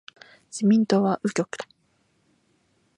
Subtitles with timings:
[0.49, 1.69] 自民党は右翼だ。